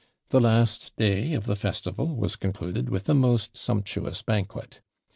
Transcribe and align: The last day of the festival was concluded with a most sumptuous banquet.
The 0.29 0.39
last 0.39 0.95
day 0.95 1.33
of 1.33 1.45
the 1.45 1.55
festival 1.55 2.15
was 2.15 2.35
concluded 2.35 2.89
with 2.89 3.07
a 3.07 3.13
most 3.13 3.55
sumptuous 3.55 4.23
banquet. 4.23 4.81